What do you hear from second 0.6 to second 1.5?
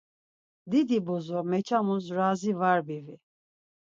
Didi bozo